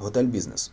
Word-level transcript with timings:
Hotelbusiness. 0.00 0.70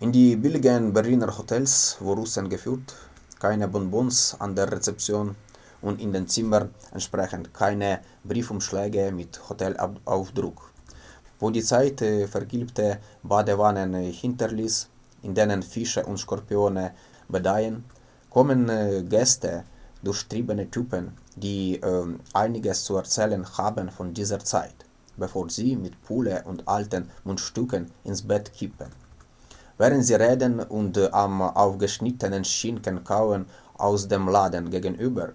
In 0.00 0.12
die 0.12 0.36
billigen 0.36 0.92
Berliner 0.92 1.36
Hotels 1.36 1.96
wurden 2.00 2.20
Russen 2.20 2.48
geführt, 2.48 2.94
keine 3.38 3.68
Bonbons 3.68 4.36
an 4.38 4.54
der 4.54 4.70
Rezeption 4.70 5.34
und 5.80 6.00
in 6.00 6.12
den 6.12 6.28
Zimmern 6.28 6.74
entsprechend 6.92 7.52
keine 7.52 8.00
Briefumschläge 8.24 9.12
mit 9.12 9.40
Hotelaufdruck. 9.48 10.72
Wo 11.40 11.50
die 11.50 11.62
Zeit 11.62 12.00
vergilbte 12.30 12.98
Badewannen 13.22 13.94
hinterließ, 13.94 14.88
in 15.22 15.34
denen 15.34 15.62
Fische 15.62 16.04
und 16.04 16.18
Skorpione 16.18 16.94
bedeihen, 17.28 17.84
kommen 18.30 19.08
Gäste, 19.08 19.64
durchtriebene 20.02 20.70
Typen, 20.70 21.16
die 21.36 21.76
äh, 21.76 22.04
einiges 22.34 22.84
zu 22.84 22.96
erzählen 22.96 23.44
haben 23.56 23.90
von 23.90 24.14
dieser 24.14 24.38
Zeit, 24.38 24.74
bevor 25.18 25.50
sie 25.50 25.76
mit 25.76 26.00
Pulle 26.02 26.42
und 26.44 26.66
alten 26.66 27.10
Mundstücken 27.24 27.90
ins 28.04 28.22
Bett 28.22 28.52
kippen. 28.52 28.88
Während 29.76 30.04
sie 30.04 30.14
reden 30.14 30.60
und 30.60 30.96
äh, 30.96 31.08
am 31.12 31.42
aufgeschnittenen 31.42 32.44
Schinken 32.44 33.04
kauen 33.04 33.46
aus 33.76 34.08
dem 34.08 34.28
Laden 34.28 34.70
gegenüber 34.70 35.32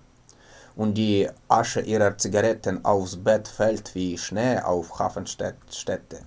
und 0.76 0.96
die 0.96 1.30
Asche 1.48 1.82
ihrer 1.82 2.18
Zigaretten 2.18 2.84
aufs 2.84 3.16
Bett 3.16 3.48
fällt 3.48 3.94
wie 3.96 4.18
Schnee 4.18 4.60
auf 4.60 5.00
Hafenstädte, 5.00 6.22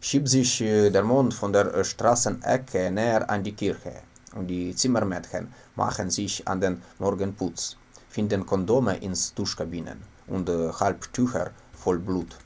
schiebt 0.00 0.28
sich 0.28 0.60
äh, 0.60 0.90
der 0.90 1.04
Mond 1.04 1.32
von 1.34 1.52
der 1.52 1.84
Straßenecke 1.84 2.90
näher 2.90 3.28
an 3.30 3.42
die 3.44 3.52
Kirche 3.52 4.02
und 4.34 4.48
die 4.48 4.74
Zimmermädchen 4.74 5.52
machen 5.76 6.10
sich 6.10 6.46
an 6.46 6.60
den 6.60 6.82
Morgenputz 6.98 7.76
finden 8.10 8.44
Kondome 8.44 8.96
ins 8.96 9.32
Duschkabinen 9.34 10.02
und 10.26 10.48
äh, 10.48 10.72
Halbtücher 10.72 11.52
voll 11.72 12.00
Blut. 12.00 12.36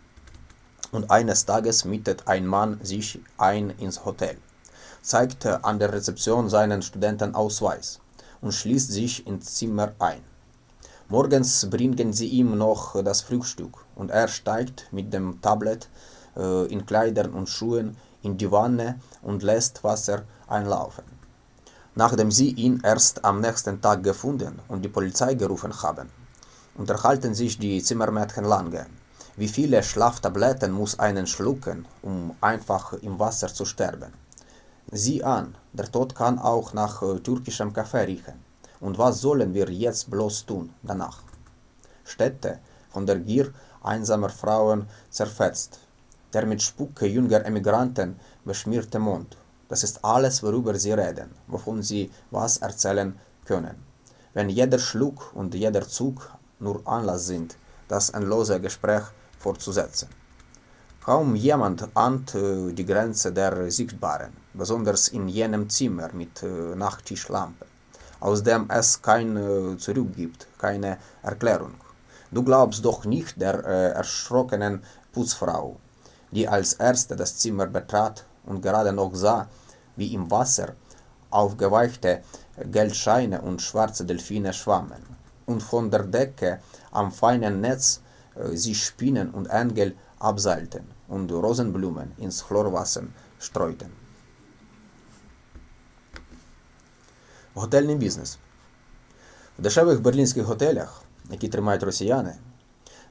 Und 0.94 1.10
eines 1.10 1.44
Tages 1.44 1.84
mietet 1.84 2.28
ein 2.28 2.46
Mann 2.46 2.78
sich 2.80 3.20
ein 3.36 3.70
ins 3.80 4.04
Hotel, 4.04 4.36
zeigt 5.02 5.44
an 5.44 5.80
der 5.80 5.92
Rezeption 5.92 6.48
seinen 6.48 6.82
Studentenausweis 6.82 7.98
und 8.40 8.52
schließt 8.52 8.92
sich 8.92 9.26
ins 9.26 9.56
Zimmer 9.56 9.92
ein. 9.98 10.22
Morgens 11.08 11.68
bringen 11.68 12.12
sie 12.12 12.28
ihm 12.28 12.56
noch 12.56 13.02
das 13.02 13.22
Frühstück 13.22 13.84
und 13.96 14.12
er 14.12 14.28
steigt 14.28 14.86
mit 14.92 15.12
dem 15.12 15.42
Tablet 15.42 15.88
äh, 16.36 16.66
in 16.72 16.86
Kleidern 16.86 17.32
und 17.32 17.48
Schuhen 17.48 17.96
in 18.22 18.38
die 18.38 18.52
Wanne 18.52 19.00
und 19.20 19.42
lässt 19.42 19.82
Wasser 19.82 20.22
einlaufen 20.46 21.04
nachdem 21.96 22.30
sie 22.30 22.50
ihn 22.50 22.80
erst 22.82 23.24
am 23.24 23.40
nächsten 23.40 23.80
Tag 23.80 24.02
gefunden 24.02 24.58
und 24.68 24.84
die 24.84 24.88
Polizei 24.88 25.34
gerufen 25.34 25.72
haben. 25.82 26.10
Unterhalten 26.76 27.34
sich 27.34 27.58
die 27.58 27.82
Zimmermädchen 27.82 28.44
lange. 28.44 28.86
Wie 29.36 29.48
viele 29.48 29.82
Schlaftabletten 29.82 30.70
muss 30.70 31.00
einen 31.00 31.26
schlucken, 31.26 31.86
um 32.02 32.36
einfach 32.40 32.92
im 32.92 33.18
Wasser 33.18 33.48
zu 33.52 33.64
sterben? 33.64 34.12
Sieh 34.92 35.24
an, 35.24 35.56
der 35.72 35.90
Tod 35.90 36.14
kann 36.14 36.38
auch 36.38 36.72
nach 36.72 37.02
äh, 37.02 37.18
türkischem 37.18 37.72
Kaffee 37.72 38.04
riechen. 38.06 38.38
Und 38.78 38.96
was 38.96 39.20
sollen 39.20 39.52
wir 39.52 39.68
jetzt 39.70 40.08
bloß 40.08 40.46
tun 40.46 40.72
danach? 40.84 41.18
Städte, 42.04 42.60
von 42.90 43.06
der 43.06 43.18
Gier 43.18 43.52
einsamer 43.82 44.28
Frauen 44.28 44.86
zerfetzt, 45.10 45.80
der 46.32 46.46
mit 46.46 46.62
Spucke 46.62 47.06
jünger 47.06 47.44
Emigranten 47.44 48.20
beschmierte 48.44 49.00
Mond, 49.00 49.36
das 49.68 49.82
ist 49.82 50.04
alles, 50.04 50.44
worüber 50.44 50.76
sie 50.76 50.92
reden, 50.92 51.30
wovon 51.48 51.82
sie 51.82 52.12
was 52.30 52.58
erzählen 52.58 53.18
können. 53.46 53.82
Wenn 54.32 54.48
jeder 54.48 54.78
Schluck 54.78 55.34
und 55.34 55.54
jeder 55.54 55.88
Zug 55.88 56.30
nur 56.60 56.86
Anlass 56.86 57.26
sind, 57.26 57.56
das 57.88 58.10
endlose 58.10 58.60
Gespräch 58.60 59.02
fortzusetzen. 59.44 60.08
Kaum 61.04 61.36
jemand 61.36 61.78
ahnt 61.94 62.34
äh, 62.34 62.72
die 62.72 62.86
Grenze 62.86 63.30
der 63.40 63.70
Sichtbaren, 63.70 64.32
besonders 64.54 65.08
in 65.08 65.28
jenem 65.28 65.68
Zimmer 65.68 66.08
mit 66.20 66.42
äh, 66.42 66.74
Nachttischlampe, 66.82 67.66
aus 68.20 68.42
dem 68.42 68.62
es 68.70 68.88
kein 69.08 69.36
äh, 69.36 69.76
Zurück 69.84 70.10
gibt, 70.16 70.40
keine 70.64 70.96
Erklärung. 71.22 71.74
Du 72.30 72.42
glaubst 72.42 72.82
doch 72.84 73.04
nicht 73.04 73.40
der 73.40 73.56
erschrockenen 74.00 74.82
Putzfrau, 75.12 75.76
die 76.34 76.48
als 76.48 76.72
erste 76.88 77.14
das 77.14 77.36
Zimmer 77.36 77.66
betrat 77.66 78.24
und 78.46 78.62
gerade 78.62 78.92
noch 78.92 79.14
sah, 79.14 79.46
wie 79.96 80.14
im 80.14 80.30
Wasser 80.30 80.68
aufgeweichte 81.30 82.22
Geldscheine 82.76 83.38
und 83.42 83.60
schwarze 83.60 84.04
Delfine 84.04 84.52
schwammen 84.52 85.02
und 85.46 85.62
von 85.62 85.90
der 85.90 86.04
Decke 86.04 86.60
am 86.92 87.12
feinen 87.12 87.60
Netz 87.60 88.00
äh, 88.36 88.56
sich 88.56 88.84
Spinnen 88.84 89.30
und 89.30 89.46
Engel 89.46 89.94
abseilten 90.18 90.84
und 91.08 91.30
Rosenblumen 91.30 92.12
ins 92.18 92.42
Chlorwasser 92.46 93.04
streuten. 93.40 93.90
Готельний 97.54 97.96
бізнес. 97.96 98.38
В 99.58 99.62
дешевих 99.62 100.00
берлінських 100.00 100.44
готелях, 100.44 101.02
які 101.30 101.48
тримають 101.48 101.82
росіяни, 101.82 102.34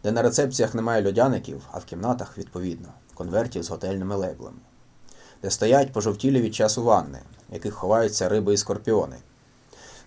де 0.04 0.12
на 0.12 0.22
рецепціях 0.22 0.74
немає 0.74 1.08
льодяників, 1.08 1.62
а 1.72 1.78
в 1.80 1.86
кімнатах, 1.86 2.38
відповідно, 2.38 2.90
конвертів 3.14 3.64
з 3.64 3.70
готельними 3.70 4.16
лейблами 4.16 4.60
де 5.44 5.52
стоять 5.52 5.92
пожовтілі 5.92 6.42
від 6.42 6.56
часу 6.56 6.84
ванни, 6.84 7.20
в 7.50 7.54
яких 7.54 7.74
ховаються 7.74 8.30
риби 8.30 8.54
і 8.54 8.58
скорпіони. 8.58 9.16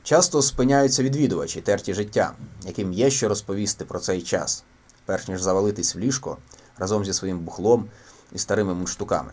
Часто 0.03 0.43
спиняються 0.43 1.03
відвідувачі 1.03 1.61
терті 1.61 1.95
життя, 1.95 2.33
яким 2.67 2.93
є 2.93 3.11
що 3.11 3.29
розповісти 3.29 3.85
про 3.85 3.99
цей 3.99 4.23
час, 4.23 4.65
перш 5.07 5.29
ніж 5.29 5.43
завалитись 5.43 5.95
в 5.95 5.99
ліжко 5.99 6.37
разом 6.79 7.05
зі 7.05 7.13
своїм 7.13 7.39
бухлом 7.39 7.89
і 8.33 8.39
старими 8.39 8.75
мундштуками. 8.75 9.31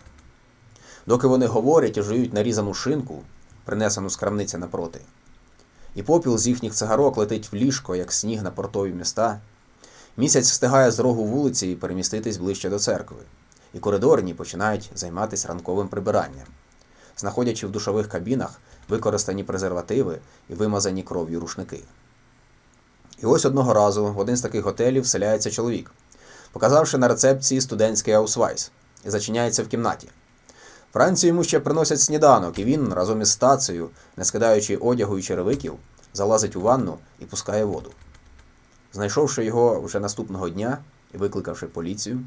Доки 1.07 1.28
вони 1.28 1.45
говорять 1.45 1.97
і 1.97 2.01
жують 2.01 2.34
нарізану 2.34 2.73
шинку, 2.73 3.22
принесену 3.66 4.09
з 4.09 4.16
крамниці 4.16 4.57
напроти, 4.57 5.01
і 5.95 6.03
попіл 6.03 6.38
з 6.38 6.47
їхніх 6.47 6.73
цигарок 6.73 7.17
летить 7.17 7.51
в 7.51 7.56
ліжко, 7.56 7.95
як 7.95 8.13
сніг 8.13 8.44
на 8.44 8.51
портові 8.51 8.94
міста, 8.94 9.39
місяць 10.17 10.51
встигає 10.51 10.91
з 10.91 11.00
рогу 11.00 11.23
вулиці 11.23 11.67
і 11.67 11.75
переміститись 11.75 12.38
ближче 12.38 12.69
до 12.69 12.79
церкви 12.79 13.17
і 13.73 13.79
коридорні 13.79 14.33
починають 14.33 14.91
займатися 14.95 15.47
ранковим 15.47 15.88
прибиранням, 15.88 16.47
знаходячи 17.17 17.67
в 17.67 17.72
душових 17.72 18.07
кабінах 18.09 18.59
використані 18.89 19.44
презервативи 19.44 20.19
і 20.50 20.53
вимазані 20.53 21.03
кров'ю 21.03 21.39
рушники. 21.39 21.79
І 23.23 23.25
ось 23.25 23.45
одного 23.45 23.73
разу 23.73 24.06
в 24.06 24.19
один 24.19 24.35
з 24.38 24.41
таких 24.41 24.63
готелів 24.63 25.03
вселяється 25.03 25.51
чоловік, 25.51 25.91
показавши 26.51 26.97
на 26.97 27.07
рецепції 27.07 27.61
студентський 27.61 28.13
аусвайс, 28.13 28.72
і 29.06 29.09
зачиняється 29.09 29.63
в 29.63 29.67
кімнаті. 29.67 30.09
Вранці 30.94 31.28
йому 31.28 31.44
ще 31.44 31.59
приносять 31.59 32.00
сніданок, 32.00 32.59
і 32.59 32.63
він 32.63 32.94
разом 32.94 33.22
із 33.22 33.31
стацею, 33.31 33.89
не 34.17 34.25
скидаючи 34.25 34.78
одягу 34.78 35.17
і 35.17 35.22
черевиків, 35.22 35.73
залазить 36.13 36.56
у 36.56 36.62
ванну 36.62 36.97
і 37.19 37.25
пускає 37.25 37.66
воду. 37.66 37.91
Знайшовши 38.94 39.45
його 39.45 39.81
вже 39.81 40.00
наступного 40.00 40.50
дня 40.50 40.78
і 41.13 41.17
викликавши 41.17 41.67
поліцію, 41.67 42.19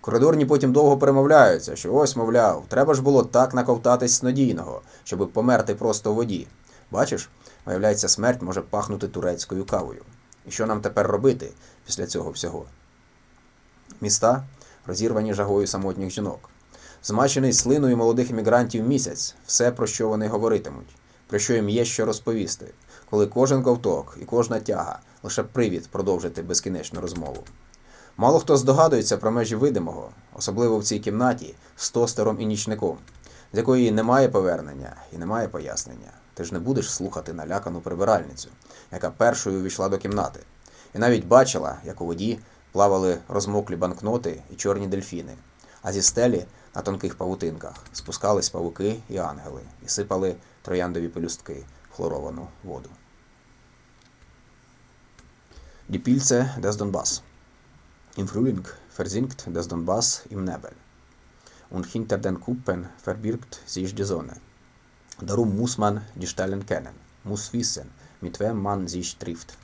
Коридорні 0.00 0.46
потім 0.46 0.72
довго 0.72 0.98
перемовляються, 0.98 1.76
що 1.76 1.94
ось, 1.94 2.16
мовляв, 2.16 2.64
треба 2.68 2.94
ж 2.94 3.02
було 3.02 3.22
так 3.22 3.54
наковтатись 3.54 4.14
снодійного, 4.14 4.80
щоби 5.04 5.26
померти 5.26 5.74
просто 5.74 6.12
в 6.12 6.14
воді. 6.14 6.46
Бачиш, 6.90 7.28
виявляється, 7.66 8.08
смерть 8.08 8.42
може 8.42 8.60
пахнути 8.60 9.08
турецькою 9.08 9.64
кавою. 9.64 10.02
Що 10.50 10.66
нам 10.66 10.80
тепер 10.80 11.06
робити 11.06 11.50
після 11.86 12.06
цього 12.06 12.30
всього? 12.30 12.64
Міста 14.00 14.44
розірвані 14.86 15.34
жагою 15.34 15.66
самотніх 15.66 16.10
жінок, 16.10 16.50
змачений 17.02 17.52
слиною 17.52 17.96
молодих 17.96 18.30
іммігрантів 18.30 18.88
місяць, 18.88 19.34
все, 19.46 19.70
про 19.70 19.86
що 19.86 20.08
вони 20.08 20.28
говоритимуть, 20.28 20.96
про 21.26 21.38
що 21.38 21.54
їм 21.54 21.68
є 21.68 21.84
що 21.84 22.04
розповісти, 22.06 22.66
коли 23.10 23.26
кожен 23.26 23.62
ковток 23.62 24.16
і 24.22 24.24
кожна 24.24 24.60
тяга 24.60 24.98
лише 25.22 25.42
привід 25.42 25.88
продовжити 25.88 26.42
безкінечну 26.42 27.00
розмову. 27.00 27.44
Мало 28.16 28.38
хто 28.38 28.56
здогадується 28.56 29.16
про 29.16 29.30
межі 29.30 29.56
видимого, 29.56 30.10
особливо 30.32 30.78
в 30.78 30.84
цій 30.84 30.98
кімнаті 30.98 31.54
з 31.76 31.90
тостером 31.90 32.40
і 32.40 32.46
нічником, 32.46 32.98
з 33.52 33.56
якої 33.56 33.90
немає 33.90 34.28
повернення 34.28 34.96
і 35.12 35.18
немає 35.18 35.48
пояснення. 35.48 36.19
Ти 36.34 36.44
ж 36.44 36.54
не 36.54 36.60
будеш 36.60 36.92
слухати 36.92 37.32
налякану 37.32 37.80
прибиральницю, 37.80 38.48
яка 38.92 39.10
першою 39.10 39.60
увійшла 39.60 39.88
до 39.88 39.98
кімнати, 39.98 40.40
і 40.94 40.98
навіть 40.98 41.26
бачила, 41.26 41.78
як 41.84 42.00
у 42.00 42.06
воді 42.06 42.38
плавали 42.72 43.18
розмоклі 43.28 43.76
банкноти 43.76 44.42
і 44.50 44.54
чорні 44.54 44.86
дельфіни, 44.86 45.36
а 45.82 45.92
зі 45.92 46.02
стелі 46.02 46.46
на 46.74 46.82
тонких 46.82 47.14
павутинках 47.14 47.74
спускались 47.92 48.50
павуки 48.50 49.00
і 49.08 49.16
ангели 49.16 49.62
і 49.86 49.88
сипали 49.88 50.36
трояндові 50.62 51.08
пелюстки 51.08 51.64
в 51.90 51.96
хлоровану 51.96 52.48
воду. 52.64 52.88
Діпільце 55.88 56.54
Дес 56.58 56.76
Донбас 56.76 57.22
Frühling 58.16 58.66
versinkt 58.90 59.46
das 59.46 59.68
Donbass 59.68 60.26
im 60.30 60.44
Nebel 60.44 60.72
und 61.70 61.86
hinter 61.86 62.18
den. 62.18 62.38
Darum 65.22 65.56
muss 65.56 65.76
man 65.76 66.00
die 66.14 66.26
Stellen 66.26 66.64
kennen, 66.64 66.94
muss 67.24 67.52
wissen, 67.52 67.90
mit 68.20 68.40
wem 68.40 68.62
man 68.62 68.88
sich 68.88 69.16
trifft. 69.16 69.56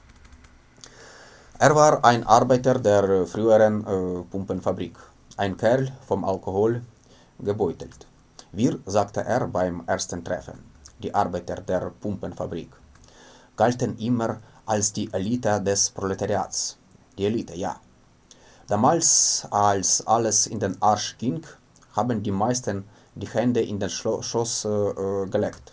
Er 1.58 1.74
war 1.74 2.04
ein 2.04 2.24
Arbeiter 2.24 2.78
der 2.78 3.26
früheren 3.26 3.80
äh, 3.86 4.22
Pumpenfabrik, 4.30 4.98
ein 5.38 5.56
Kerl 5.56 5.90
vom 6.06 6.24
Alkohol 6.24 6.82
gebeutelt. 7.38 8.06
Wir, 8.52 8.78
sagte 8.84 9.24
er 9.24 9.46
beim 9.48 9.82
ersten 9.86 10.22
Treffen, 10.22 10.58
die 11.02 11.14
Arbeiter 11.14 11.56
der 11.56 11.90
Pumpenfabrik, 12.00 12.70
galten 13.56 13.96
immer 13.98 14.40
als 14.66 14.92
die 14.92 15.10
Elite 15.12 15.62
des 15.62 15.90
Proletariats. 15.90 16.76
Die 17.16 17.24
Elite, 17.24 17.54
ja. 17.54 17.80
Damals, 18.66 19.46
als 19.50 20.06
alles 20.06 20.46
in 20.46 20.60
den 20.60 20.80
Arsch 20.82 21.16
ging, 21.16 21.42
haben 21.94 22.22
die 22.22 22.32
meisten 22.32 22.84
die 23.16 23.28
Hände 23.28 23.60
in 23.62 23.80
den 23.80 23.90
Schoß 23.90 24.66
äh, 24.66 25.26
gelegt. 25.28 25.72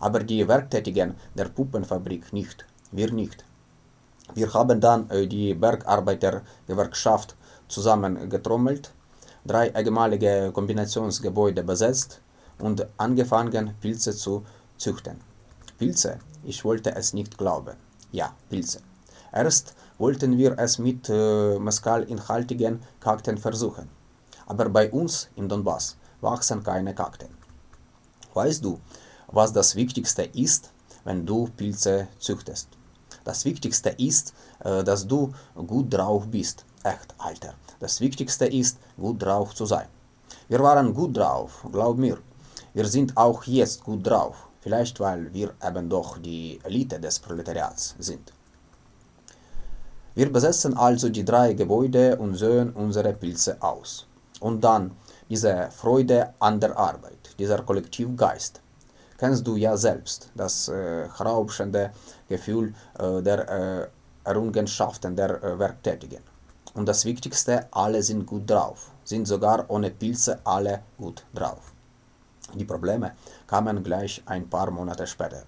Aber 0.00 0.20
die 0.20 0.46
Werktätigen 0.46 1.14
der 1.34 1.46
Puppenfabrik 1.46 2.32
nicht, 2.32 2.64
wir 2.92 3.12
nicht. 3.12 3.44
Wir 4.34 4.52
haben 4.54 4.80
dann 4.80 5.10
äh, 5.10 5.26
die 5.26 5.54
Bergarbeitergewerkschaft 5.54 7.36
zusammengetrommelt, 7.68 8.92
drei 9.44 9.68
ehemalige 9.70 10.50
Kombinationsgebäude 10.52 11.62
besetzt 11.64 12.20
und 12.58 12.86
angefangen, 12.98 13.74
Pilze 13.80 14.14
zu 14.14 14.44
züchten. 14.78 15.20
Pilze, 15.78 16.18
ich 16.44 16.64
wollte 16.64 16.94
es 16.94 17.12
nicht 17.12 17.36
glauben. 17.36 17.76
Ja, 18.12 18.32
Pilze. 18.48 18.80
Erst 19.32 19.74
wollten 19.98 20.38
wir 20.38 20.56
es 20.58 20.78
mit 20.78 21.08
äh, 21.08 21.58
mescalinhaltigen 21.58 22.80
Kakteen 23.00 23.38
versuchen. 23.38 23.88
Aber 24.46 24.68
bei 24.68 24.90
uns 24.90 25.28
im 25.36 25.48
Donbass 25.48 25.96
wachsen 26.20 26.62
keine 26.62 26.94
Kakteen. 26.94 27.34
Weißt 28.34 28.64
du, 28.64 28.78
was 29.28 29.52
das 29.52 29.74
Wichtigste 29.74 30.22
ist, 30.22 30.70
wenn 31.04 31.24
du 31.24 31.48
Pilze 31.56 32.08
züchtest? 32.18 32.68
Das 33.24 33.44
Wichtigste 33.44 33.90
ist, 33.90 34.34
äh, 34.60 34.84
dass 34.84 35.06
du 35.06 35.32
gut 35.66 35.92
drauf 35.92 36.26
bist. 36.28 36.64
Echt, 36.84 37.14
Alter. 37.18 37.54
Das 37.80 38.00
Wichtigste 38.00 38.46
ist, 38.46 38.78
gut 38.96 39.22
drauf 39.22 39.54
zu 39.54 39.66
sein. 39.66 39.88
Wir 40.48 40.60
waren 40.60 40.94
gut 40.94 41.16
drauf, 41.16 41.66
glaub 41.72 41.98
mir. 41.98 42.18
Wir 42.72 42.86
sind 42.86 43.16
auch 43.16 43.42
jetzt 43.44 43.82
gut 43.82 44.06
drauf. 44.06 44.48
Vielleicht 44.60 44.98
weil 45.00 45.32
wir 45.32 45.54
eben 45.64 45.88
doch 45.88 46.18
die 46.18 46.58
Elite 46.64 46.98
des 46.98 47.18
Proletariats 47.20 47.94
sind. 47.98 48.32
Wir 50.14 50.32
besetzen 50.32 50.76
also 50.76 51.08
die 51.08 51.24
drei 51.24 51.52
Gebäude 51.52 52.16
und 52.16 52.34
säen 52.34 52.70
unsere 52.72 53.12
Pilze 53.12 53.56
aus. 53.60 54.06
Und 54.40 54.62
dann 54.64 54.92
diese 55.28 55.68
Freude 55.70 56.34
an 56.38 56.60
der 56.60 56.76
Arbeit, 56.76 57.34
dieser 57.38 57.62
Kollektivgeist. 57.62 58.60
Kennst 59.18 59.46
du 59.46 59.56
ja 59.56 59.76
selbst 59.76 60.30
das 60.34 60.68
äh, 60.68 61.04
rauschende 61.20 61.90
Gefühl 62.28 62.74
äh, 62.98 63.22
der 63.22 63.48
äh, 63.48 63.86
Errungenschaften 64.24 65.16
der 65.16 65.42
äh, 65.42 65.58
Werktätigen. 65.58 66.22
Und 66.74 66.86
das 66.86 67.04
Wichtigste, 67.06 67.66
alle 67.70 68.02
sind 68.02 68.26
gut 68.26 68.50
drauf, 68.50 68.90
sind 69.04 69.26
sogar 69.26 69.64
ohne 69.68 69.90
Pilze 69.90 70.38
alle 70.44 70.82
gut 70.98 71.24
drauf. 71.32 71.72
Die 72.54 72.64
Probleme 72.64 73.12
kamen 73.46 73.82
gleich 73.82 74.22
ein 74.26 74.48
paar 74.48 74.70
Monate 74.70 75.06
später. 75.06 75.44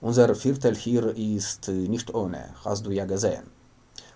Unser 0.00 0.34
Viertel 0.34 0.74
hier 0.74 1.16
ist 1.16 1.68
nicht 1.68 2.12
ohne, 2.12 2.50
hast 2.64 2.84
du 2.84 2.90
ja 2.90 3.04
gesehen. 3.04 3.44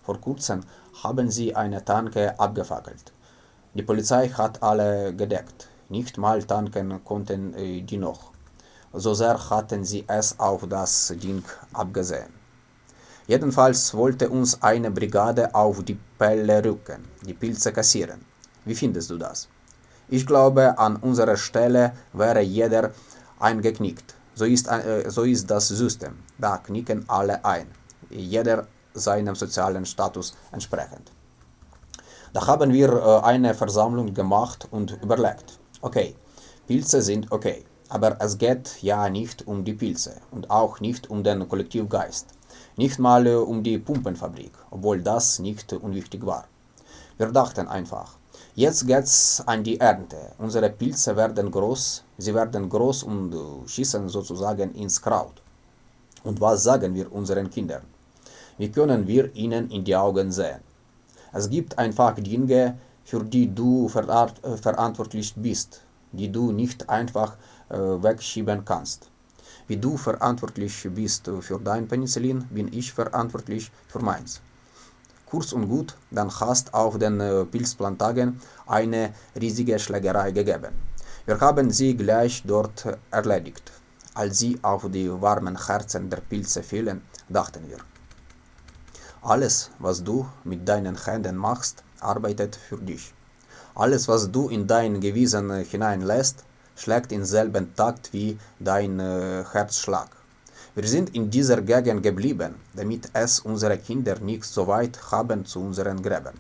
Vor 0.03 0.21
kurzem 0.21 0.63
haben 1.03 1.31
sie 1.31 1.55
eine 1.55 1.85
Tanke 1.85 2.39
abgefackelt. 2.39 3.13
Die 3.75 3.83
Polizei 3.83 4.29
hat 4.29 4.63
alle 4.63 5.15
gedeckt. 5.15 5.69
Nicht 5.89 6.19
mal 6.19 6.43
tanken 6.43 7.05
konnten 7.05 7.55
äh, 7.55 7.83
die 7.83 7.99
noch. 7.99 8.33
So 8.93 9.15
sehr 9.15 9.39
hatten 9.51 9.85
sie 9.85 10.05
es 10.09 10.39
auf 10.41 10.67
das 10.69 11.15
Ding 11.23 11.45
abgesehen. 11.73 12.33
Jedenfalls 13.29 13.95
wollte 13.95 14.29
uns 14.29 14.61
eine 14.61 14.91
Brigade 14.91 15.55
auf 15.55 15.85
die 15.85 15.97
Pelle 16.19 16.65
rücken, 16.65 17.05
die 17.25 17.35
Pilze 17.35 17.73
kassieren. 17.73 18.25
Wie 18.65 18.75
findest 18.75 19.09
du 19.11 19.19
das? 19.19 19.49
Ich 20.09 20.27
glaube, 20.27 20.77
an 20.77 20.97
unserer 20.97 21.37
Stelle 21.37 21.93
wäre 22.13 22.41
jeder 22.41 22.91
eingeknickt. 23.39 24.17
So 24.35 24.47
ist, 24.47 24.67
äh, 24.67 25.09
so 25.09 25.23
ist 25.23 25.49
das 25.49 25.69
System. 25.69 26.19
Da 26.39 26.59
knicken 26.59 27.05
alle 27.09 27.45
ein. 27.45 27.69
Jeder 28.11 28.67
seinem 28.95 29.37
sozialen 29.37 29.87
Status 29.87 30.35
entsprechend. 30.51 31.13
Da 32.33 32.47
haben 32.47 32.73
wir 32.73 32.93
äh, 32.93 33.21
eine 33.25 33.55
Versammlung 33.55 34.15
gemacht 34.15 34.69
und 34.71 34.97
überlegt, 35.03 35.59
okay, 35.83 36.15
Pilze 36.69 37.03
sind 37.03 37.33
okay, 37.33 37.65
aber 37.89 38.19
es 38.21 38.39
geht 38.39 38.81
ja 38.83 39.09
nicht 39.09 39.49
um 39.49 39.65
die 39.65 39.75
Pilze 39.75 40.13
und 40.31 40.49
auch 40.49 40.79
nicht 40.79 41.11
um 41.11 41.25
den 41.25 41.49
Kollektivgeist, 41.49 42.29
nicht 42.77 43.01
mal 43.01 43.27
äh, 43.27 43.35
um 43.35 43.65
die 43.65 43.79
Pumpenfabrik, 43.79 44.53
obwohl 44.71 45.03
das 45.03 45.41
nicht 45.41 45.73
unwichtig 45.73 46.25
war. 46.25 46.47
Wir 47.19 47.33
dachten 47.33 47.67
einfach, 47.67 48.17
jetzt 48.55 48.87
geht's 48.87 49.43
an 49.45 49.65
die 49.65 49.81
Ernte. 49.81 50.31
Unsere 50.39 50.71
Pilze 50.71 51.17
werden 51.17 51.51
groß, 51.51 52.05
sie 52.17 52.33
werden 52.33 52.69
groß 52.69 53.03
und 53.03 53.35
äh, 53.35 53.69
schießen 53.69 54.09
sozusagen 54.09 54.73
ins 54.77 55.03
Kraut. 55.03 55.43
Und 56.23 56.41
was 56.41 56.63
sagen 56.63 56.95
wir 56.95 57.13
unseren 57.13 57.51
Kindern? 57.51 57.83
Wie 58.57 58.71
können 58.71 59.09
wir 59.09 59.35
ihnen 59.35 59.69
in 59.69 59.83
die 59.83 59.97
Augen 59.97 60.31
sehen? 60.31 60.70
Es 61.33 61.49
gibt 61.49 61.79
einfach 61.79 62.15
Dinge, 62.15 62.79
für 63.05 63.25
die 63.25 63.53
du 63.55 63.87
äh, 63.87 64.57
verantwortlich 64.57 65.35
bist, 65.37 65.83
die 66.13 66.31
du 66.31 66.53
nicht 66.53 66.89
einfach 66.89 67.37
äh, 67.69 67.77
wegschieben 67.77 68.65
kannst. 68.65 69.11
Wie 69.67 69.77
du 69.77 69.97
verantwortlich 69.97 70.89
bist 70.95 71.31
für 71.41 71.59
dein 71.61 71.87
Penicillin, 71.87 72.45
bin 72.51 72.73
ich 72.73 72.93
verantwortlich 72.93 73.71
für 73.89 74.01
meins. 74.01 74.41
Kurz 75.27 75.53
und 75.53 75.69
gut, 75.69 75.97
dann 76.11 76.31
hast 76.41 76.75
auf 76.75 76.99
den 76.99 77.21
äh, 77.21 77.45
Pilzplantagen 77.45 78.41
eine 78.67 79.15
riesige 79.41 79.79
Schlägerei 79.79 80.33
gegeben. 80.33 80.75
Wir 81.27 81.39
haben 81.39 81.71
sie 81.71 81.97
gleich 81.97 82.43
dort 82.45 82.85
erledigt. 83.13 83.71
Als 84.15 84.41
sie 84.41 84.59
auf 84.63 84.91
die 84.91 85.09
warmen 85.09 85.57
Herzen 85.67 86.11
der 86.11 86.21
Pilze 86.21 86.65
fielen, 86.65 87.03
dachten 87.29 87.63
wir, 87.69 87.79
alles, 89.23 89.71
was 89.79 90.03
du 90.03 90.27
mit 90.45 90.69
deinen 90.69 90.97
Händen 91.05 91.37
machst, 91.37 91.83
arbeitet 92.01 92.57
für 92.57 92.79
dich. 92.79 93.13
Alles, 93.75 94.09
was 94.09 94.31
du 94.31 94.49
in 94.49 94.67
dein 94.67 95.01
Gewissen 95.01 95.51
hineinlässt, 95.65 96.45
schlägt 96.77 97.13
im 97.13 97.25
selben 97.25 97.75
Takt 97.75 98.13
wie 98.13 98.39
dein 98.59 98.99
äh, 98.99 99.45
Herzschlag. 99.53 100.09
Wir 100.75 100.89
sind 100.89 101.15
in 101.15 101.31
dieser 101.31 101.61
Gegend 101.61 102.03
geblieben, 102.03 102.55
damit 102.75 103.11
es 103.13 103.41
unsere 103.41 103.77
Kinder 103.77 104.19
nicht 104.21 104.45
so 104.45 104.67
weit 104.67 104.99
haben 105.11 105.45
zu 105.45 105.61
unseren 105.61 106.01
Gräben. 106.01 106.35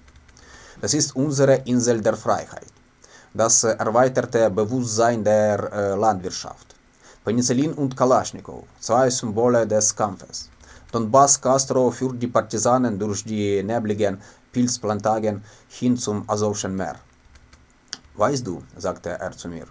Das 0.80 0.94
ist 0.94 1.14
unsere 1.14 1.56
Insel 1.66 2.00
der 2.00 2.16
Freiheit, 2.16 2.72
das 3.34 3.64
erweiterte 3.64 4.48
Bewusstsein 4.48 5.22
der 5.22 5.72
äh, 5.72 5.94
Landwirtschaft. 5.94 6.74
Penicillin 7.24 7.74
und 7.74 7.94
Kalaschnikow, 7.94 8.64
zwei 8.80 9.10
Symbole 9.10 9.66
des 9.66 9.94
Kampfes. 9.94 10.48
Donbass 10.92 11.40
Castro 11.40 11.92
führt 11.92 12.20
die 12.20 12.26
Partisanen 12.26 12.98
durch 12.98 13.22
die 13.24 13.62
nebligen 13.62 14.18
Pilzplantagen 14.50 15.44
hin 15.68 15.96
zum 15.96 16.28
Asowschen 16.28 16.74
Meer. 16.74 16.96
Weißt 18.16 18.44
du, 18.44 18.64
sagte 18.76 19.10
er 19.10 19.30
zu 19.30 19.46
mir, 19.46 19.66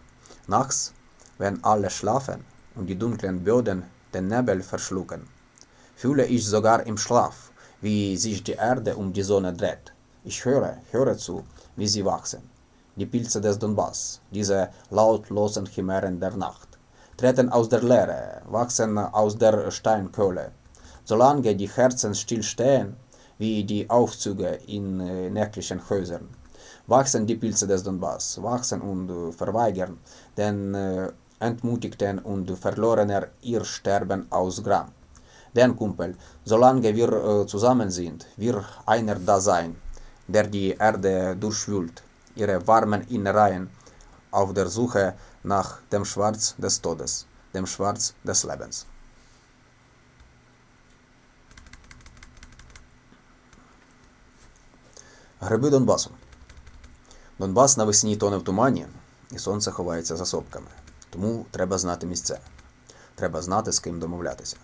nachts, 0.48 0.94
wenn 1.38 1.62
alle 1.62 1.90
schlafen 1.90 2.46
und 2.76 2.88
die 2.88 2.98
dunklen 2.98 3.44
Böden 3.44 3.84
den 4.14 4.28
Nebel 4.28 4.64
verschlucken, 4.64 5.28
fühle 5.98 6.26
ich 6.26 6.48
sogar 6.48 6.86
im 6.86 6.98
Schlaf, 6.98 7.52
wie 7.82 8.16
sich 8.16 8.42
die 8.42 8.54
Erde 8.54 8.96
um 8.96 9.12
die 9.12 9.24
Sonne 9.24 9.52
dreht. 9.52 9.94
Ich 10.24 10.46
höre, 10.46 10.78
höre 10.92 11.18
zu, 11.18 11.44
wie 11.76 11.88
sie 11.90 12.06
wachsen. 12.06 12.50
Die 12.96 13.06
Pilze 13.06 13.42
des 13.42 13.60
Donbass, 13.60 14.22
diese 14.32 14.70
lautlosen 14.90 15.66
Chimären 15.66 16.18
der 16.22 16.38
Nacht, 16.38 16.80
treten 17.18 17.50
aus 17.50 17.68
der 17.68 17.84
Leere, 17.84 18.42
wachsen 18.46 18.98
aus 18.98 19.38
der 19.38 19.70
Steinkohle, 19.70 20.54
solange 21.10 21.56
die 21.56 21.68
Herzen 21.68 22.14
stillstehen, 22.14 22.96
wie 23.40 23.64
die 23.64 23.90
Aufzüge 23.90 24.60
in 24.68 25.00
äh, 25.00 25.30
nächtlichen 25.32 25.82
Häusern. 25.90 26.26
Wachsen 26.86 27.26
die 27.26 27.36
Pilze 27.36 27.66
des 27.66 27.82
Donbass, 27.82 28.40
wachsen 28.44 28.82
und 28.82 29.10
äh, 29.10 29.32
verweigern 29.32 29.98
den 30.38 30.76
äh, 30.76 31.12
Entmutigten 31.40 32.20
und 32.20 32.46
Verlorener 32.64 33.24
ihr 33.42 33.66
Sterben 33.66 34.22
aus 34.30 34.62
Gram. 34.64 34.90
Denn 35.56 35.76
Kumpel, 35.76 36.16
solange 36.46 36.94
wir 36.94 37.12
äh, 37.12 37.48
zusammen 37.48 37.90
sind, 37.90 38.28
wir 38.38 38.64
einer 38.86 39.16
da 39.16 39.40
sein, 39.40 39.78
der 40.28 40.46
die 40.46 40.76
Erde 40.88 41.36
durchwühlt, 41.36 42.04
ihre 42.36 42.68
warmen 42.68 43.02
Innereien, 43.10 43.72
auf 44.30 44.54
der 44.54 44.68
Suche 44.68 45.16
nach 45.42 45.80
dem 45.92 46.06
Schwarz 46.06 46.56
des 46.60 46.80
Todes, 46.80 47.26
dem 47.56 47.66
Schwarz 47.66 48.14
des 48.24 48.44
Lebens. 48.44 48.86
Гриби 55.42 55.70
Донбасу. 55.70 56.10
Донбас 57.40 57.78
навесні 57.78 58.16
тоне 58.16 58.38
в 58.38 58.44
тумані, 58.44 58.86
і 59.32 59.40
сонце 59.40 59.72
ховається 59.72 60.16
за 60.16 60.26
сопками. 60.26 60.68
Тому 61.10 61.46
треба 61.52 61.78
знати 61.78 62.08
місце. 62.08 62.40
Треба 63.16 63.42
знати, 63.42 63.72
з 63.72 63.80
ким 63.80 64.00
домовлятися. 64.00 64.58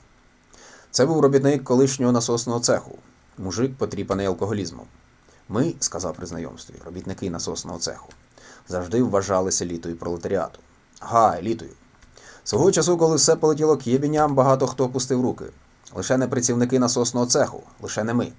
Це 0.91 1.05
був 1.05 1.20
робітник 1.20 1.63
колишнього 1.63 2.12
насосного 2.12 2.60
цеху, 2.60 2.98
мужик, 3.38 3.75
потріпаний 3.77 4.25
алкоголізмом. 4.25 4.86
Ми, 5.50 5.74
сказав 5.79 6.15
при 6.15 6.25
знайомстві, 6.25 6.75
робітники 6.86 7.29
насосного 7.29 7.79
цеху. 7.79 8.10
завжди 8.67 9.03
вважалися 9.03 9.65
елітою 9.65 9.98
пролетаріату. 9.98 10.60
Га, 11.00 11.38
елітою. 11.38 11.72
Свого 12.44 12.72
часу, 12.72 12.98
коли 12.98 13.15
все 13.15 13.36
полетіло 13.36 13.77
к 13.77 13.84
єбіням, 13.86 14.36
багато 14.36 14.67
хто 14.67 14.86
опустив 14.86 15.22
руки. 15.22 15.46
Лише 15.94 16.17
не 16.17 16.27
працівники 16.27 16.79
насосного 16.79 17.25
цеху, 17.25 17.63
лише 17.82 18.03
не 18.03 18.13
ми. 18.13 18.32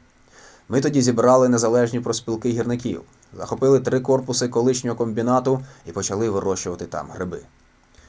Ми 0.69 0.81
тоді 0.81 1.03
зібрали 1.03 1.49
незалежні 1.49 2.01
проспілки 2.01 2.49
гірників, 2.49 3.03
захопили 3.37 3.81
три 3.81 4.01
корпуси 4.01 4.49
колишнього 4.49 4.97
комбінату 4.97 5.65
і 5.87 5.93
почали 5.93 6.31
вирощувати 6.31 6.87
там 6.87 7.09
гриби. 7.11 7.41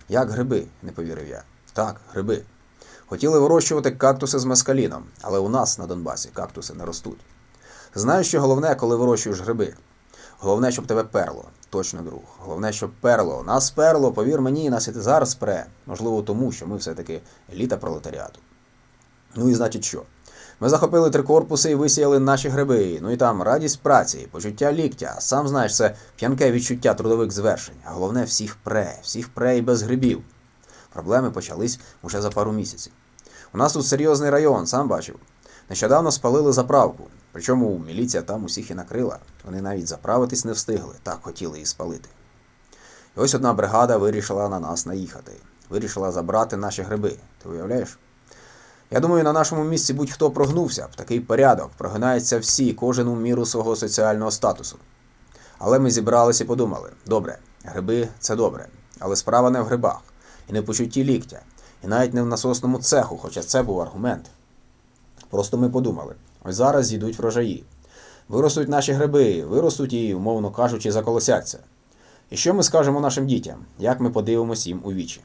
Як 0.09 0.29
гриби, 0.29 0.65
не 0.83 0.91
повірив 0.91 1.27
я. 1.27 1.43
Так, 1.73 2.01
гриби. 2.13 2.41
Хотіли 3.05 3.39
вирощувати 3.39 3.91
кактуси 3.91 4.39
з 4.39 4.45
мескаліном, 4.45 5.03
але 5.21 5.39
у 5.39 5.49
нас 5.49 5.79
на 5.79 5.85
Донбасі 5.87 6.29
кактуси 6.33 6.73
не 6.73 6.85
ростуть. 6.85 7.19
Знаєш, 7.95 8.27
що 8.27 8.41
головне, 8.41 8.75
коли 8.75 8.95
вирощуєш 8.95 9.41
гриби? 9.41 9.73
Головне, 10.39 10.71
щоб 10.71 10.85
тебе 10.85 11.03
перло. 11.03 11.45
Точно, 11.69 12.01
друг. 12.01 12.21
Головне, 12.39 12.73
щоб 12.73 12.91
перло. 13.01 13.43
Нас 13.43 13.71
перло, 13.71 14.11
повір 14.11 14.41
мені, 14.41 14.69
нас 14.69 14.87
і 14.87 14.91
зараз 14.91 15.35
пре. 15.35 15.65
Можливо, 15.85 16.21
тому, 16.21 16.51
що 16.51 16.67
ми 16.67 16.77
все-таки 16.77 17.21
еліта 17.53 17.77
пролетаріату. 17.77 18.39
Ну 19.35 19.49
і 19.49 19.53
значить 19.53 19.83
що? 19.83 20.03
Ми 20.59 20.69
захопили 20.69 21.09
три 21.09 21.23
корпуси 21.23 21.71
і 21.71 21.75
висіяли 21.75 22.19
наші 22.19 22.49
гриби. 22.49 22.99
Ну 23.01 23.11
і 23.11 23.17
там 23.17 23.41
радість 23.41 23.81
праці, 23.81 24.27
почуття 24.31 24.73
ліктя. 24.73 25.15
Сам 25.19 25.47
знаєш, 25.47 25.75
це 25.75 25.95
п'янке 26.15 26.51
відчуття 26.51 26.93
трудових 26.93 27.31
звершень. 27.31 27.75
А 27.85 27.91
головне, 27.91 28.23
всіх 28.23 28.55
пре, 28.63 28.99
всіх 29.01 29.29
пре 29.29 29.57
і 29.57 29.61
без 29.61 29.81
грибів. 29.81 30.21
Проблеми 30.93 31.31
почались 31.31 31.79
уже 32.01 32.21
за 32.21 32.29
пару 32.29 32.51
місяців. 32.51 32.93
У 33.53 33.57
нас 33.57 33.73
тут 33.73 33.85
серйозний 33.85 34.29
район, 34.29 34.67
сам 34.67 34.87
бачив. 34.87 35.15
Нещодавно 35.69 36.11
спалили 36.11 36.53
заправку. 36.53 37.03
Причому 37.31 37.81
міліція 37.87 38.23
там 38.23 38.43
усіх 38.43 38.71
і 38.71 38.75
накрила. 38.75 39.19
Вони 39.45 39.61
навіть 39.61 39.87
заправитись 39.87 40.45
не 40.45 40.51
встигли, 40.51 40.93
так 41.03 41.19
хотіли 41.21 41.53
її 41.53 41.65
спалити. 41.65 42.09
І 43.17 43.19
ось 43.19 43.35
одна 43.35 43.53
бригада 43.53 43.97
вирішила 43.97 44.49
на 44.49 44.59
нас 44.59 44.85
наїхати. 44.85 45.31
Вирішила 45.69 46.11
забрати 46.11 46.57
наші 46.57 46.81
гриби. 46.81 47.15
Ти 47.43 47.49
уявляєш? 47.49 47.97
Я 48.91 48.99
думаю, 48.99 49.23
на 49.23 49.33
нашому 49.33 49.63
місці 49.63 49.93
будь-хто 49.93 50.31
прогнувся 50.31 50.87
б 50.87 50.95
такий 50.95 51.19
порядок, 51.19 51.69
прогинаються 51.77 52.39
всі, 52.39 52.73
кожен 52.73 53.07
у 53.07 53.15
міру 53.15 53.45
свого 53.45 53.75
соціального 53.75 54.31
статусу. 54.31 54.77
Але 55.57 55.79
ми 55.79 55.91
зібралися 55.91 56.43
і 56.43 56.47
подумали: 56.47 56.89
добре, 57.05 57.37
гриби 57.63 58.07
це 58.19 58.35
добре, 58.35 58.67
але 58.99 59.15
справа 59.15 59.49
не 59.49 59.61
в 59.61 59.65
грибах, 59.65 60.01
і 60.49 60.53
не 60.53 60.61
в 60.61 60.65
почутті 60.65 61.03
ліктя, 61.03 61.39
і 61.83 61.87
навіть 61.87 62.13
не 62.13 62.21
в 62.21 62.25
насосному 62.25 62.79
цеху, 62.79 63.17
хоча 63.17 63.43
це 63.43 63.63
був 63.63 63.81
аргумент. 63.81 64.25
Просто 65.29 65.57
ми 65.57 65.69
подумали: 65.69 66.15
ось 66.43 66.55
зараз 66.55 66.85
зійдуть 66.85 67.19
врожаї. 67.19 67.63
Виростуть 68.27 68.69
наші 68.69 68.91
гриби, 68.93 69.45
виростуть 69.45 69.93
і, 69.93 70.13
умовно 70.13 70.51
кажучи, 70.51 70.91
заколосяться. 70.91 71.59
І 72.29 72.37
що 72.37 72.53
ми 72.53 72.63
скажемо 72.63 72.99
нашим 72.99 73.27
дітям, 73.27 73.65
як 73.79 73.99
ми 73.99 74.09
подивимось 74.09 74.67
їм 74.67 74.81
у 74.83 74.93
вічі? 74.93 75.21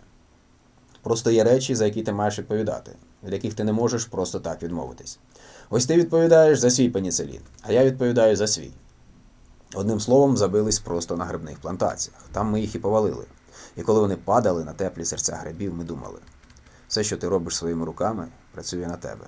Просто 1.03 1.31
є 1.31 1.45
речі, 1.45 1.75
за 1.75 1.85
які 1.85 2.03
ти 2.03 2.13
маєш 2.13 2.39
відповідати, 2.39 2.93
від 3.25 3.33
яких 3.33 3.55
ти 3.55 3.65
не 3.65 3.73
можеш 3.73 4.05
просто 4.05 4.41
так 4.41 4.63
відмовитись. 4.63 5.19
Ось 5.71 5.87
ти 5.87 5.97
відповідаєш 5.97 6.59
за 6.59 6.71
свій 6.71 6.91
пеніцилін, 6.91 7.41
а 7.63 7.73
я 7.73 7.85
відповідаю 7.85 8.37
за 8.37 8.47
свій. 8.47 8.73
Одним 9.75 10.01
словом, 10.01 10.37
забились 10.37 10.79
просто 10.79 11.17
на 11.17 11.25
грибних 11.25 11.59
плантаціях. 11.59 12.21
Там 12.33 12.51
ми 12.51 12.61
їх 12.61 12.75
і 12.75 12.79
повалили. 12.79 13.25
І 13.77 13.83
коли 13.83 14.01
вони 14.01 14.17
падали 14.17 14.65
на 14.65 14.73
теплі 14.73 15.05
серця 15.05 15.35
грибів, 15.35 15.75
ми 15.75 15.85
думали: 15.85 16.19
все, 16.89 17.05
що 17.05 17.17
ти 17.17 17.29
робиш 17.29 17.57
своїми 17.57 17.85
руками, 17.85 18.29
працює 18.53 18.87
на 18.87 18.97
тебе. 18.97 19.27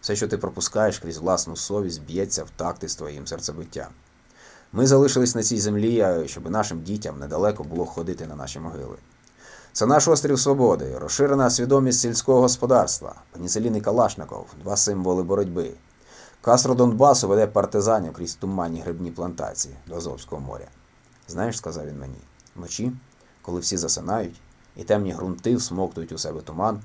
Все, 0.00 0.16
що 0.16 0.28
ти 0.28 0.38
пропускаєш 0.38 0.98
крізь 0.98 1.18
власну 1.18 1.56
совість, 1.56 2.02
б'ється 2.02 2.44
в 2.44 2.50
такти 2.50 2.88
з 2.88 2.96
твоїм 2.96 3.26
серцебиттям. 3.26 3.88
Ми 4.72 4.86
залишились 4.86 5.34
на 5.34 5.42
цій 5.42 5.60
землі, 5.60 6.24
щоб 6.26 6.50
нашим 6.50 6.82
дітям 6.82 7.18
недалеко 7.18 7.64
було 7.64 7.86
ходити 7.86 8.26
на 8.26 8.36
наші 8.36 8.60
могили. 8.60 8.96
Це 9.76 9.86
наш 9.86 10.08
острів 10.08 10.40
свободи, 10.40 10.98
розширена 10.98 11.50
свідомість 11.50 12.00
сільського 12.00 12.40
господарства, 12.40 13.14
пеніцилін 13.30 13.76
і 13.76 13.80
Калашников, 13.80 14.46
два 14.62 14.76
символи 14.76 15.22
боротьби. 15.22 15.70
Кастро 16.40 16.74
Донбасу 16.74 17.28
веде 17.28 17.46
партизанів 17.46 18.12
крізь 18.12 18.34
туманні 18.34 18.80
грибні 18.80 19.10
плантації 19.10 19.74
до 19.86 19.96
Азовського 19.96 20.40
моря. 20.40 20.66
Знаєш, 21.28 21.56
сказав 21.56 21.86
він 21.86 21.98
мені, 21.98 22.16
вночі, 22.56 22.92
коли 23.42 23.60
всі 23.60 23.76
засинають, 23.76 24.40
і 24.76 24.84
темні 24.84 25.14
ґрунти 25.14 25.56
всмоктують 25.56 26.12
у 26.12 26.18
себе 26.18 26.40
туман, 26.40 26.80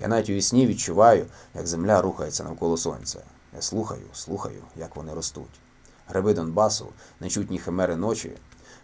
я 0.00 0.08
навіть 0.08 0.30
у 0.30 0.32
вісні 0.32 0.66
відчуваю, 0.66 1.26
як 1.54 1.66
земля 1.66 2.02
рухається 2.02 2.44
навколо 2.44 2.76
сонця. 2.76 3.18
Я 3.54 3.62
слухаю, 3.62 4.06
слухаю, 4.12 4.62
як 4.76 4.96
вони 4.96 5.14
ростуть. 5.14 5.60
Гриби 6.08 6.34
Донбасу, 6.34 6.86
нечутні 7.20 7.58
химери 7.58 7.96
ночі, 7.96 8.32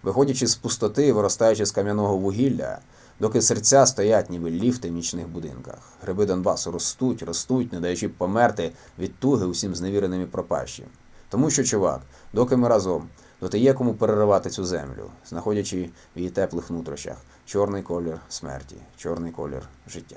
виходячи 0.03 0.47
з 0.47 0.57
пустоти, 0.57 1.13
виростаючи 1.13 1.67
з 1.67 1.71
кам'яного 1.71 2.17
вугілля, 2.17 2.79
доки 3.21 3.43
серця 3.43 3.87
стоять, 3.87 4.31
ніби 4.31 4.51
ліфти 4.51 4.89
в 4.89 4.93
нічних 4.93 5.29
будинках. 5.29 5.79
Гриби 6.03 6.27
Донбасу 6.27 6.71
ростуть, 6.71 7.23
ростуть, 7.23 7.73
не 7.73 7.81
даючи 7.81 8.09
померти 8.09 8.73
від 8.99 9.19
туги 9.19 9.47
усім 9.47 9.75
зневіреним 9.75 10.23
і 10.23 10.27
пропащим. 10.27 10.87
Тому 11.29 11.51
що, 11.51 11.65
чувак, 11.65 12.01
доки 12.33 12.57
ми 12.57 12.69
разом, 12.69 13.09
доти 13.41 13.59
є 13.59 13.75
кому 13.75 13.95
переривати 13.95 14.51
цю 14.51 14.65
землю, 14.65 15.11
знаходячи 15.29 15.91
в 16.17 16.19
її 16.19 16.31
теплих 16.31 16.71
нутрощах 16.71 17.17
чорний 17.47 17.83
колір 17.83 18.21
смерті, 18.29 18.77
чорний 18.97 19.33
колір 19.33 19.63
життя. 19.89 20.17